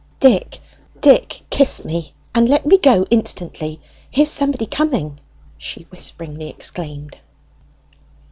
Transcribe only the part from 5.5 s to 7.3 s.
she whisperingly exclaimed.